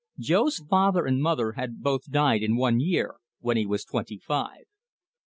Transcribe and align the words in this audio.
Jo's 0.17 0.57
father 0.57 1.05
and 1.05 1.21
mother 1.21 1.51
had 1.51 1.83
both 1.83 2.09
died 2.09 2.41
in 2.41 2.55
one 2.57 2.79
year 2.79 3.17
when 3.39 3.55
he 3.55 3.67
was 3.67 3.85
twenty 3.85 4.17
five. 4.17 4.63